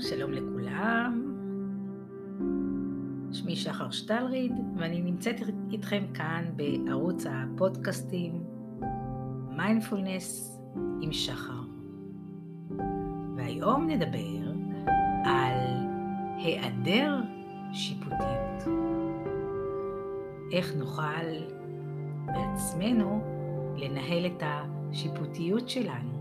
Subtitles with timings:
[0.00, 1.34] שלום לכולם.
[3.32, 5.36] שמי שחר שטלריד, ואני נמצאת
[5.70, 8.44] איתכם כאן בערוץ הפודקאסטים
[9.56, 10.58] מיינדפולנס
[11.00, 11.60] עם שחר.
[13.36, 14.52] והיום נדבר
[15.24, 15.58] על
[16.36, 17.20] היעדר
[17.72, 18.64] שיפוטיות.
[20.52, 21.26] איך נוכל
[22.26, 23.24] בעצמנו
[23.76, 26.17] לנהל את השיפוטיות שלנו.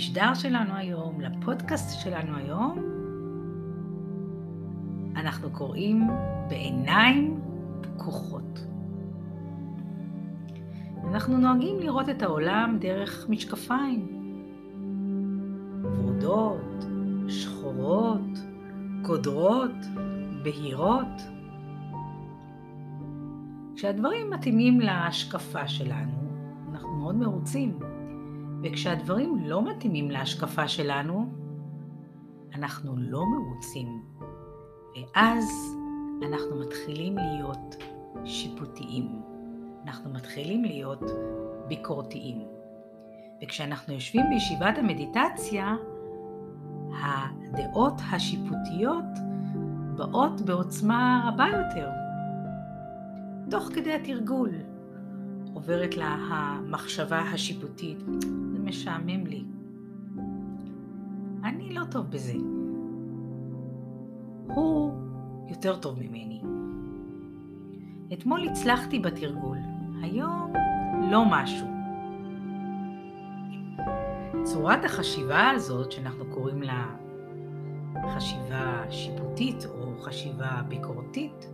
[0.00, 2.78] למשדר שלנו היום, לפודקאסט שלנו היום,
[5.16, 6.08] אנחנו קוראים
[6.48, 7.40] בעיניים
[7.80, 8.66] פקוחות.
[11.08, 14.06] אנחנו נוהגים לראות את העולם דרך משקפיים.
[15.82, 16.84] ורודות,
[17.28, 18.38] שחורות,
[19.02, 19.76] קודרות,
[20.42, 21.22] בהירות.
[23.76, 26.30] כשהדברים מתאימים להשקפה שלנו,
[26.72, 27.89] אנחנו מאוד מרוצים.
[28.62, 31.26] וכשהדברים לא מתאימים להשקפה שלנו,
[32.54, 34.02] אנחנו לא מרוצים.
[34.96, 35.76] ואז
[36.22, 37.76] אנחנו מתחילים להיות
[38.24, 39.22] שיפוטיים.
[39.84, 41.02] אנחנו מתחילים להיות
[41.68, 42.38] ביקורתיים.
[43.42, 45.76] וכשאנחנו יושבים בישיבת המדיטציה,
[47.02, 49.04] הדעות השיפוטיות
[49.96, 51.88] באות בעוצמה רבה יותר.
[53.50, 54.50] תוך כדי התרגול
[55.54, 57.98] עוברת לה המחשבה השיפוטית,
[58.64, 59.44] משעמם לי.
[61.44, 62.34] אני לא טוב בזה.
[64.54, 64.92] הוא
[65.48, 66.40] יותר טוב ממני.
[68.12, 69.58] אתמול הצלחתי בתרגול,
[70.02, 70.52] היום
[71.10, 71.66] לא משהו.
[74.42, 76.86] צורת החשיבה הזאת, שאנחנו קוראים לה
[78.14, 81.50] חשיבה שיפוטית או חשיבה ביקורתית,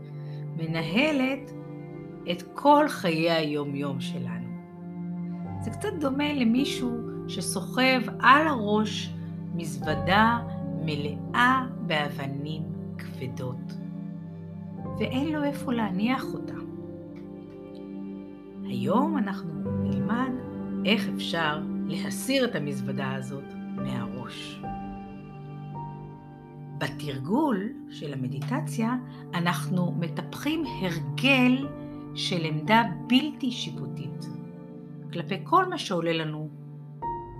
[0.57, 1.53] מנהלת
[2.31, 4.46] את כל חיי היום-יום שלנו.
[5.67, 9.11] זה קצת דומה למישהו שסוחב על הראש
[9.55, 10.39] מזוודה
[10.85, 12.63] מלאה באבנים
[12.99, 13.73] כבדות,
[14.99, 16.55] ואין לו איפה להניח אותה.
[18.65, 20.31] היום אנחנו נלמד
[20.85, 24.61] איך אפשר להסיר את המזוודה הזאת מהראש.
[26.79, 28.97] בתרגול של המדיטציה
[29.35, 31.67] אנחנו מטפחים הרגל
[32.15, 34.36] של עמדה בלתי שיפוטית.
[35.17, 36.49] כלפי כל מה שעולה לנו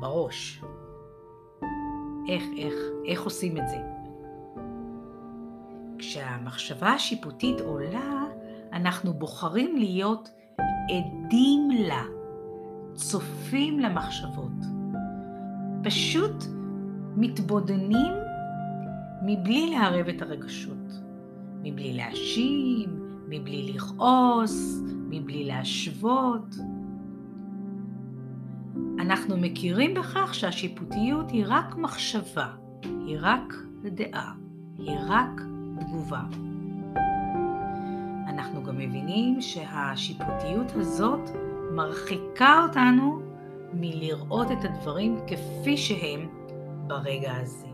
[0.01, 0.63] בראש.
[2.29, 3.77] איך, איך, איך עושים את זה?
[5.99, 8.25] כשהמחשבה השיפוטית עולה,
[8.73, 10.31] אנחנו בוחרים להיות
[10.89, 12.03] עדים לה,
[12.95, 14.65] צופים למחשבות.
[15.85, 16.45] פשוט
[17.17, 18.13] מתבודנים
[19.23, 21.01] מבלי לערב את הרגשות,
[21.63, 26.57] מבלי להאשים, מבלי לכעוס, מבלי להשוות.
[29.07, 32.49] אנחנו מכירים בכך שהשיפוטיות היא רק מחשבה,
[32.83, 34.33] היא רק דעה,
[34.79, 35.41] היא רק
[35.81, 36.21] תגובה.
[38.29, 41.31] אנחנו גם מבינים שהשיפוטיות הזאת
[41.73, 43.21] מרחיקה אותנו
[43.73, 46.29] מלראות את הדברים כפי שהם
[46.87, 47.69] ברגע הזה.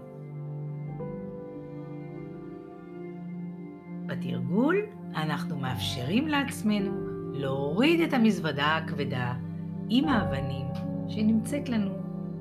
[4.06, 4.76] בתרגול
[5.16, 6.92] אנחנו מאפשרים לעצמנו
[7.32, 9.34] להוריד את המזוודה הכבדה
[9.88, 10.66] עם האבנים
[11.08, 11.90] שנמצאת לנו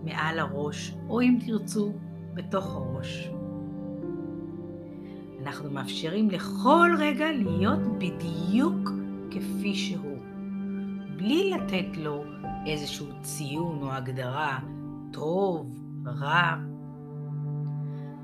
[0.03, 1.91] מעל הראש, או אם תרצו,
[2.33, 3.29] בתוך הראש.
[5.41, 8.89] אנחנו מאפשרים לכל רגע להיות בדיוק
[9.31, 10.17] כפי שהוא,
[11.17, 12.23] בלי לתת לו
[12.65, 14.59] איזשהו ציון או הגדרה
[15.13, 16.55] טוב, רע.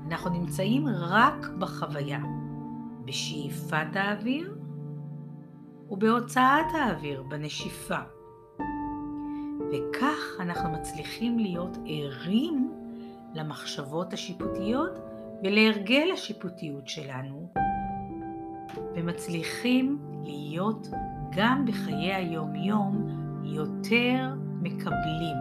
[0.06, 2.20] אנחנו נמצאים רק בחוויה,
[3.04, 4.58] בשאיפת האוויר
[5.90, 8.17] ובהוצאת האוויר, בנשיפה.
[9.72, 12.72] וכך אנחנו מצליחים להיות ערים
[13.34, 14.98] למחשבות השיפוטיות
[15.42, 17.52] ולהרגל השיפוטיות שלנו,
[18.94, 20.88] ומצליחים להיות
[21.36, 23.08] גם בחיי היום-יום
[23.44, 25.36] יותר מקבלים,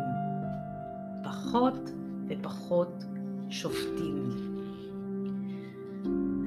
[1.24, 1.90] פחות
[2.28, 3.04] ופחות
[3.50, 4.30] שופטים.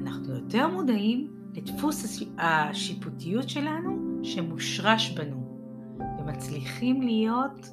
[0.03, 5.40] אנחנו יותר מודעים לדפוס השיפוטיות שלנו שמושרש בנו.
[6.41, 7.71] ומצליחים להיות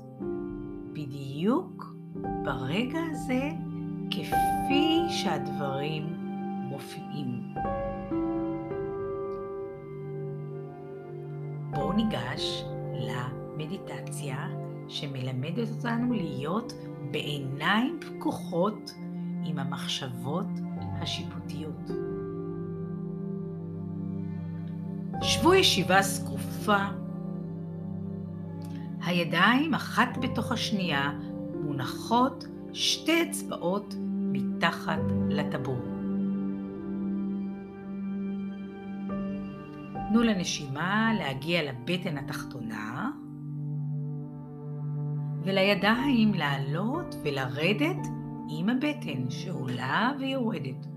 [0.93, 1.95] בדיוק
[2.43, 3.49] ברגע הזה
[4.11, 6.03] כפי שהדברים
[6.69, 7.53] מופיעים.
[11.71, 14.47] בואו ניגש למדיטציה
[14.87, 16.73] שמלמדת אותנו להיות
[17.11, 18.91] בעיניים פקוחות
[19.45, 20.47] עם המחשבות
[21.01, 21.91] השיפוטיות.
[25.21, 26.85] שבו ישיבה זקופה
[29.07, 31.11] הידיים אחת בתוך השנייה
[31.63, 33.95] מונחות שתי אצבעות
[34.31, 34.99] מתחת
[35.29, 35.81] לטבור.
[40.09, 43.11] תנו לנשימה להגיע לבטן התחתונה
[45.43, 48.07] ולידיים לעלות ולרדת
[48.49, 50.87] עם הבטן שעולה ויורדת.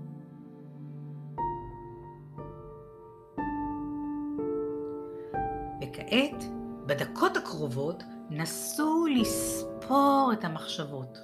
[5.81, 11.17] וכעת, בדקות הקרובות, נסו לספור את המחשבות.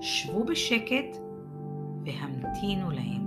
[0.00, 1.16] שבו בשקט
[2.04, 3.24] והמתינו להם.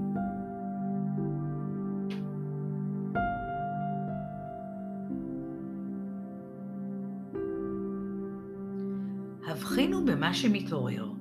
[9.48, 11.12] הבחינו במה שמתעורר.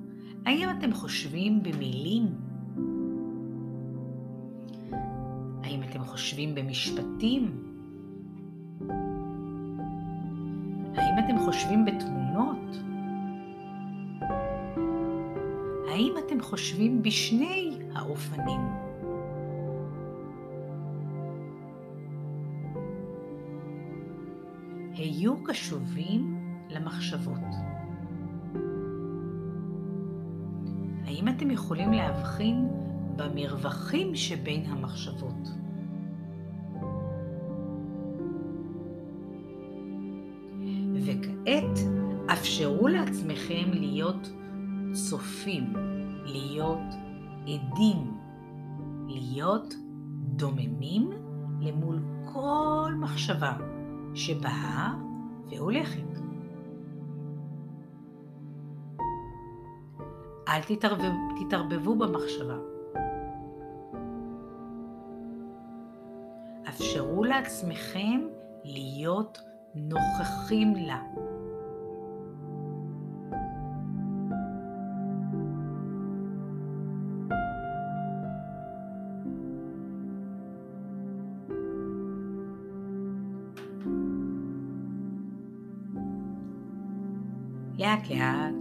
[0.45, 2.27] האם אתם חושבים במילים?
[5.63, 7.66] האם אתם חושבים במשפטים?
[11.17, 12.77] האם אתם חושבים בתמונות?
[15.89, 18.61] האם אתם חושבים בשני האופנים?
[24.93, 27.55] היו קשובים למחשבות.
[31.05, 32.67] האם אתם יכולים להבחין
[33.15, 35.66] במרווחים שבין המחשבות?
[41.47, 41.79] וכעת
[42.33, 44.29] אפשרו לעצמכם להיות
[44.91, 45.73] צופים,
[46.25, 46.93] להיות
[47.43, 48.17] עדים,
[49.07, 49.73] להיות
[50.35, 51.09] דוממים
[51.61, 51.99] למול
[52.33, 53.53] כל מחשבה
[54.13, 54.93] שבאה
[55.49, 56.19] והולכת.
[60.47, 62.57] אל תתערבב, תתערבבו במחשבה.
[66.69, 68.21] אפשרו לעצמכם
[68.63, 69.39] להיות
[69.75, 71.01] נוכחים לה.
[87.77, 88.55] לאט לאט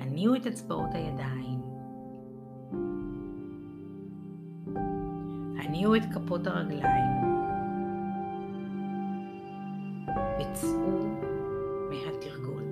[0.00, 1.60] הניעו את אצבעות הידיים.
[5.58, 7.18] הניעו את כפות הרגליים.
[10.40, 11.06] וצאו
[11.90, 12.64] מהתרגול.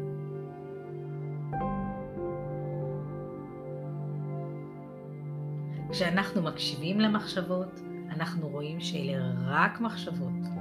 [5.90, 7.80] כשאנחנו מקשיבים למחשבות,
[8.10, 10.55] אנחנו רואים שאלה רק מחשבות.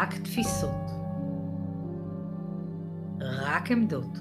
[0.00, 0.90] רק תפיסות.
[3.20, 4.18] רק עמדות.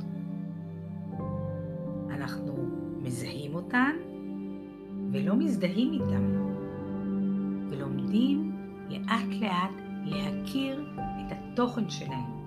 [2.10, 2.54] אנחנו
[3.02, 3.96] מזהים אותן
[5.12, 6.36] ולא מזדהים איתן,
[7.70, 8.56] ולומדים
[8.90, 9.72] לאט לאט
[10.06, 12.40] להכיר את התוכן שלהם.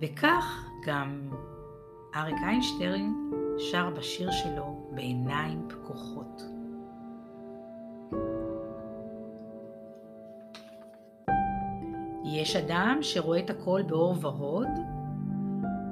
[0.00, 1.28] וכך גם
[2.16, 3.12] אריק איינשטרן
[3.58, 6.42] שר בשיר שלו בעיניים פקוחות.
[12.24, 14.68] יש אדם שרואה את הכל באור ורוד?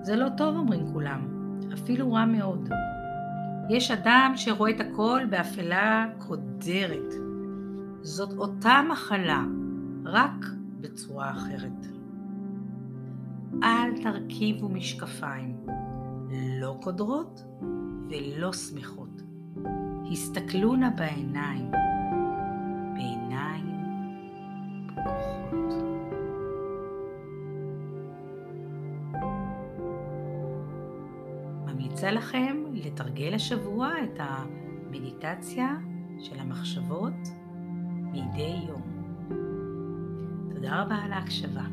[0.02, 1.29] זה לא טוב, אומרים כולם,
[1.75, 2.69] אפילו רע מאוד.
[3.71, 7.12] יש אדם שרואה את הכל באפלה קודרת.
[8.00, 9.45] זאת אותה מחלה,
[10.05, 10.47] רק
[10.81, 11.87] בצורה אחרת.
[13.62, 15.57] אל תרכיבו משקפיים,
[16.33, 17.45] לא קודרות
[18.11, 19.23] ולא שמחות.
[20.12, 21.71] הסתכלו נא בעיניים,
[22.95, 23.67] בעיניים
[24.87, 25.75] פקוחות.
[31.67, 35.77] ממליצה לכם לתרגל השבוע את המדיטציה
[36.19, 37.29] של המחשבות
[38.12, 38.83] מדי יום.
[40.55, 41.65] תודה רבה על ההקשבה.